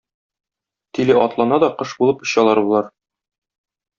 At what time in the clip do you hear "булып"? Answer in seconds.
2.01-2.25